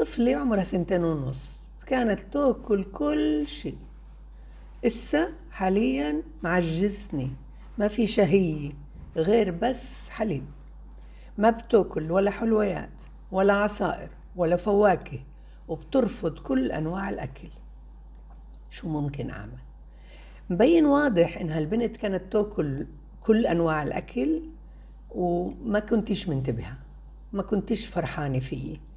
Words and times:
طفلة 0.00 0.36
عمرها 0.36 0.64
سنتين 0.64 1.04
ونص 1.04 1.60
كانت 1.86 2.20
تاكل 2.32 2.84
كل 2.84 3.46
شيء 3.46 3.78
إسا 4.86 5.28
حاليا 5.50 6.22
معجزني 6.42 7.30
ما 7.78 7.88
في 7.88 8.06
شهية 8.06 8.72
غير 9.16 9.50
بس 9.50 10.08
حليب. 10.08 10.44
ما 11.38 11.50
بتاكل 11.50 12.10
ولا 12.12 12.30
حلويات 12.30 13.02
ولا 13.32 13.52
عصائر 13.52 14.08
ولا 14.36 14.56
فواكه 14.56 15.20
وبترفض 15.68 16.38
كل 16.38 16.72
أنواع 16.72 17.10
الأكل. 17.10 17.48
شو 18.70 18.88
ممكن 18.88 19.30
أعمل؟ 19.30 19.58
مبين 20.50 20.86
واضح 20.86 21.38
إن 21.38 21.50
هالبنت 21.50 21.96
كانت 21.96 22.32
تاكل 22.32 22.86
كل 23.20 23.46
أنواع 23.46 23.82
الأكل 23.82 24.42
وما 25.10 25.80
كنتيش 25.80 26.28
منتبهة 26.28 26.78
ما 27.32 27.42
كنتيش 27.42 27.86
فرحانة 27.86 28.38
فيه 28.38 28.89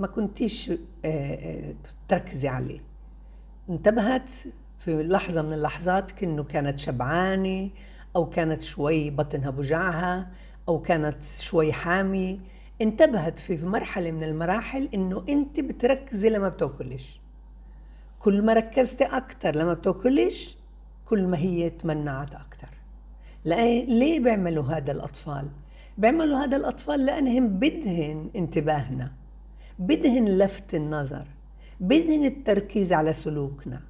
ما 0.00 0.06
كنتيش 0.06 0.70
آه، 0.70 0.76
آه، 1.04 1.74
تركزي 2.08 2.48
عليه. 2.48 2.80
انتبهت 3.70 4.30
في 4.78 5.02
لحظة 5.02 5.42
من 5.42 5.52
اللحظات 5.52 6.10
كأنه 6.10 6.44
كانت 6.44 6.78
شبعانة 6.78 7.70
أو 8.16 8.30
كانت 8.30 8.62
شوي 8.62 9.10
بطنها 9.10 9.50
بوجعها 9.50 10.30
أو 10.68 10.80
كانت 10.80 11.22
شوي 11.40 11.72
حامي 11.72 12.40
انتبهت 12.82 13.38
في 13.38 13.64
مرحلة 13.64 14.10
من 14.10 14.24
المراحل 14.24 14.88
إنه 14.94 15.24
أنت 15.28 15.60
بتركزي 15.60 16.28
لما 16.30 16.48
بتاكلش 16.48 17.20
كل 18.18 18.42
ما 18.42 18.52
ركزتي 18.52 19.04
أكتر 19.04 19.56
لما 19.56 19.74
بتاكلش 19.74 20.56
كل 21.06 21.26
ما 21.26 21.38
هي 21.38 21.70
تمنعت 21.70 22.34
أكتر. 22.34 22.68
ليه 23.44 24.20
بيعملوا 24.20 24.64
هذا 24.64 24.92
الأطفال؟ 24.92 25.48
بيعملوا 25.98 26.38
هذا 26.38 26.56
الأطفال 26.56 27.06
لأنهم 27.06 27.48
بدهن 27.48 28.30
انتباهنا. 28.36 29.19
بدهن 29.80 30.24
لفت 30.24 30.74
النظر 30.74 31.26
بدهن 31.80 32.24
التركيز 32.24 32.92
على 32.92 33.12
سلوكنا. 33.12 33.80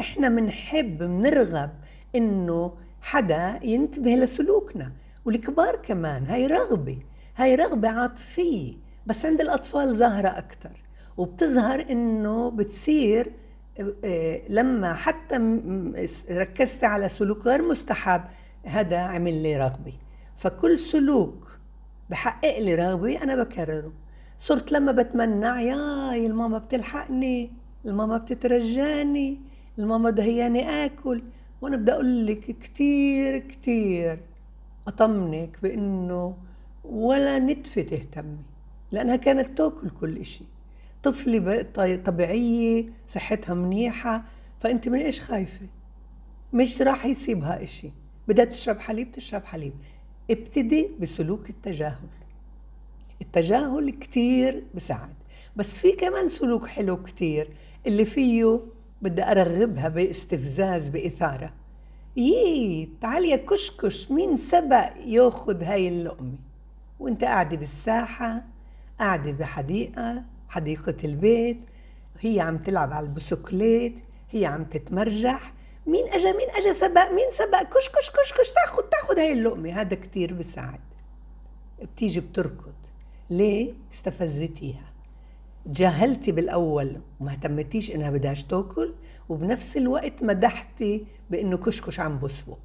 إحنا 0.00 0.28
منحب 0.28 1.02
منرغب 1.02 1.70
إنه 2.14 2.72
حدا 3.00 3.60
ينتبه 3.62 4.10
لسلوكنا 4.10 4.92
والكبار 5.24 5.76
كمان. 5.76 6.26
هاي 6.26 6.46
رغبة 6.46 6.98
هاي 7.36 7.54
رغبة 7.54 7.88
عاطفية 7.88 8.74
بس 9.06 9.26
عند 9.26 9.40
الأطفال 9.40 9.94
ظاهرة 9.94 10.28
أكتر. 10.28 10.82
وبتظهر 11.16 11.80
إنه 11.90 12.50
بتصير 12.50 13.32
آه، 14.04 14.42
لما 14.48 14.94
حتى 14.94 15.36
ركزت 16.30 16.84
على 16.84 17.08
سلوك 17.08 17.46
غير 17.46 17.62
مستحب 17.62 18.22
هذا 18.64 18.98
عمل 18.98 19.42
لي 19.42 19.56
رغبة. 19.56 19.92
فكل 20.36 20.78
سلوك 20.78 21.58
بحقق 22.10 22.58
لي 22.58 22.74
رغبة 22.74 23.22
أنا 23.22 23.36
بكرره. 23.42 23.92
صرت 24.38 24.72
لما 24.72 24.92
بتمنع 24.92 25.60
ياي 25.60 26.26
الماما 26.26 26.58
بتلحقني 26.58 27.52
الماما 27.86 28.18
بتترجاني 28.18 29.40
الماما 29.78 30.10
دهياني 30.10 30.84
آكل. 30.84 31.22
وأنا 31.60 31.76
بدي 31.76 31.92
أقول 31.92 32.26
لك 32.26 32.58
كتير 32.58 33.38
كتير 33.38 34.20
أطمنك 34.88 35.58
بإنه 35.62 36.36
ولا 36.84 37.38
نتفة 37.38 37.82
تهتمي 37.82 38.38
لأنها 38.92 39.16
كانت 39.16 39.58
تأكل 39.58 39.90
كل 39.90 40.18
إشي. 40.18 40.44
طفلة 41.02 41.62
طبيعية 42.04 42.86
صحتها 43.06 43.54
منيحة 43.54 44.24
فأنت 44.60 44.88
من 44.88 44.98
إيش 44.98 45.20
خايفة؟ 45.20 45.66
مش 46.52 46.82
راح 46.82 47.06
يصيبها 47.06 47.62
إشي. 47.62 47.90
بدها 48.28 48.44
تشرب 48.44 48.78
حليب 48.78 49.12
تشرب 49.12 49.44
حليب. 49.44 49.72
ابتدي 50.30 50.90
بسلوك 51.00 51.50
التجاهل. 51.50 52.08
التجاهل 53.36 53.90
كتير 53.90 54.64
بساعد. 54.74 55.14
بس 55.56 55.78
في 55.78 55.92
كمان 55.92 56.28
سلوك 56.28 56.66
حلو 56.66 57.02
كتير 57.02 57.48
اللي 57.86 58.04
فيه 58.04 58.60
بدي 59.02 59.22
أرغبها 59.22 59.88
باستفزاز 59.88 60.88
بإثارة. 60.88 61.52
يي 62.16 62.88
تعالي 63.00 63.28
يا 63.28 63.36
كشكش 63.36 64.10
مين 64.10 64.36
سبق 64.36 64.90
ياخد 65.06 65.62
هاي 65.62 65.88
اللقمة؟ 65.88 66.38
وانت 67.00 67.24
قاعدة 67.24 67.56
بالساحة 67.56 68.44
قاعدة 68.98 69.32
بحديقة 69.32 70.24
حديقة 70.48 70.96
البيت 71.04 71.60
هي 72.20 72.40
عم 72.40 72.58
تلعب 72.58 72.92
على 72.92 73.06
البسكليت 73.06 73.94
هي 74.30 74.46
عم 74.46 74.64
تتمرجح. 74.64 75.52
مين 75.86 76.04
أجا 76.08 76.32
مين 76.32 76.50
أجا 76.50 76.72
سبق 76.72 77.10
مين 77.10 77.30
سبق؟ 77.30 77.62
كش 77.62 77.88
كش 77.88 78.10
كش 78.10 78.32
كش 78.32 78.52
تاخد 78.52 78.82
تاخد 78.82 79.18
هاي 79.18 79.32
اللقمة. 79.32 79.80
هذا 79.80 79.96
كتير 79.96 80.34
بساعد. 80.34 80.80
بتيجي 81.82 82.20
بتركض. 82.20 82.83
ليه 83.30 83.74
استفزتيها؟ 83.92 84.92
جاهلتي 85.66 86.32
بالأول 86.32 87.00
وما 87.20 87.32
اهتمتيش 87.32 87.90
إنها 87.94 88.10
بدهاش 88.10 88.44
تأكل 88.44 88.94
وبنفس 89.28 89.76
الوقت 89.76 90.22
مدحتي 90.22 91.06
بإنه 91.30 91.56
كشكش 91.56 92.00
عم 92.00 92.18
بسوق 92.18 92.58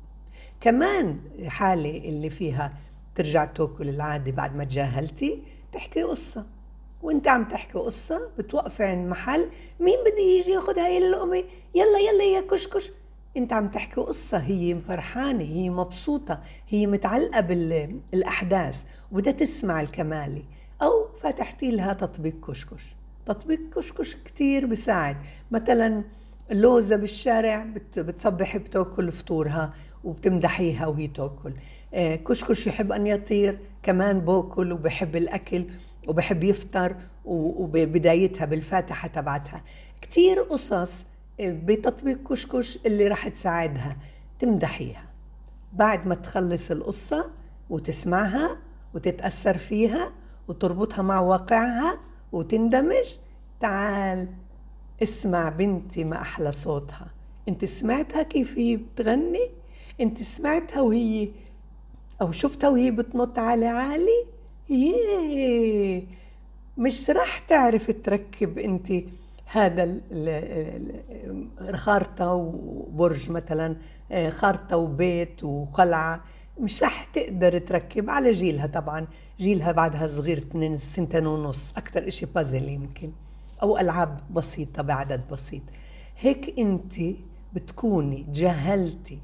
كمان 0.62 1.20
حالة 1.48 1.98
اللي 1.98 2.30
فيها 2.30 2.74
ترجع 3.16 3.46
تأكل 3.46 3.90
العادي 3.90 4.32
بعد 4.32 4.56
ما 4.56 4.64
تجاهلتي 4.64 5.44
تحكي 5.72 6.04
قصة. 6.04 6.46
وإنت 7.02 7.28
عم 7.28 7.46
تحكي 7.48 7.78
قصة 7.78 8.30
بتوقفي 8.38 8.84
عند 8.84 9.10
محل 9.10 9.50
مين 9.80 9.98
بده 10.02 10.24
يجي 10.24 10.52
ياخد 10.52 10.80
هاي 10.80 10.98
اللقمة؟ 10.98 11.44
يلا 11.76 12.00
يلا 12.12 12.24
يا 12.24 12.42
كشكش. 12.42 12.92
انت 13.38 13.54
عم 13.54 13.68
تحكي 13.68 14.02
قصة 14.02 14.38
هي 14.38 14.80
فرحانة 14.88 15.44
هي 15.44 15.70
مبسوطة 15.70 16.42
هي 16.68 16.88
متعلقة 16.88 17.42
بالأحداث 17.42 18.84
وبدها 19.12 19.34
تسمع 19.34 19.82
الكمالي 19.82 20.44
أو 20.82 21.08
فتحتي 21.22 21.72
لها 21.72 21.94
تطبيق 21.94 22.50
كشكش. 22.50 22.96
تطبيق 23.26 23.60
كشكش 23.76 24.16
كتير 24.16 24.66
بساعد. 24.66 25.18
مثلا 25.52 26.04
لوزة 26.52 26.96
بالشارع 26.96 27.66
بتصبح 27.98 28.58
بتأكل 28.58 29.12
فطورها 29.12 29.74
وبتمدحيها 30.04 30.88
وهي 30.88 31.08
تأكل. 31.08 31.54
آه، 31.94 32.16
كشكش 32.16 32.68
يحب 32.68 32.92
أن 32.92 33.08
يطير 33.08 33.60
كمان 33.84 34.20
بأكل 34.20 34.72
وبحب 34.72 35.16
الأكل 35.16 35.66
وبحب 36.08 36.44
يفطر 36.44 36.96
وبدايتها 37.26 38.46
بالفاتحة 38.46 39.08
تبعتها. 39.08 39.64
كتير 40.02 40.40
قصص 40.42 41.06
بتطبيق 41.42 42.28
كشكش 42.28 42.80
اللي 42.86 43.08
راح 43.08 43.28
تساعدها 43.28 43.98
تمدحيها. 44.40 45.04
بعد 45.74 46.08
ما 46.08 46.16
تخلص 46.16 46.72
القصة 46.72 47.32
وتسمعها 47.70 48.58
وتتأثر 48.94 49.58
فيها 49.58 50.12
وتربطها 50.48 51.02
مع 51.02 51.20
واقعها 51.20 52.00
وتندمج 52.32 53.06
تعال 53.60 54.28
اسمع 55.04 55.50
بنتي 55.50 56.04
ما 56.04 56.22
أحلى 56.22 56.52
صوتها. 56.52 57.08
أنت 57.48 57.66
سمعتها 57.66 58.24
كيف 58.24 58.58
هي 58.58 58.78
بتغني؟ 58.78 59.50
أنت 60.02 60.22
سمعتها 60.22 60.82
وهي 60.82 61.30
أو 62.22 62.32
شفتها 62.32 62.70
وهي 62.70 62.92
بتنط 62.92 63.40
على 63.40 63.66
عالي؟ 63.66 64.26
ييه 64.70 66.04
مش 66.78 67.10
راح 67.10 67.40
تعرف 67.40 67.92
تركب 68.04 68.60
أنت 68.60 68.92
هذا 69.52 69.98
خارطة 71.74 72.34
وبرج 72.34 73.32
مثلا 73.32 73.76
آه، 74.12 74.30
خارطة 74.30 74.78
وبيت 74.78 75.44
وقلعة. 75.44 76.24
مش 76.60 76.84
رح 76.84 77.04
تقدر 77.04 77.60
تركب 77.60 78.10
على 78.10 78.32
جيلها 78.32 78.68
طبعا. 78.68 79.08
جيلها 79.40 79.72
بعدها 79.72 80.08
صغير 80.08 80.44
سنتين 80.76 81.28
ونص 81.28 81.74
أكثر 81.78 82.08
إشي 82.08 82.26
بازل 82.26 82.70
يمكن 82.70 83.12
أو 83.62 83.78
ألعاب 83.78 84.20
بسيطة 84.34 84.82
بعدد 84.84 85.22
بسيط. 85.32 85.62
هيك 86.18 86.60
أنت 86.60 86.94
بتكوني 87.54 88.26
جهلتي 88.32 89.20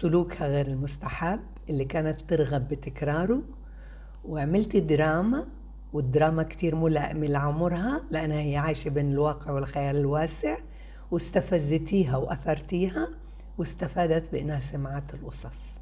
سلوكها 0.00 0.46
غير 0.48 0.66
المستحب 0.66 1.40
اللي 1.70 1.84
كانت 1.84 2.20
ترغب 2.20 2.68
بتكراره 2.68 3.42
وعملتي 4.24 4.80
دراما 4.80 5.46
والدراما 5.92 6.42
كتير 6.42 6.74
ملائمة 6.74 7.26
لعمرها 7.26 8.02
لأنها 8.10 8.40
هي 8.40 8.56
عايشة 8.56 8.88
بين 8.88 9.12
الواقع 9.12 9.50
والخيال 9.50 9.96
الواسع 9.96 10.56
واستفزتيها 11.10 12.16
وأثرتيها 12.16 13.08
واستفادت 13.58 14.32
بأنها 14.32 14.58
سمعت 14.58 15.14
القصص. 15.14 15.81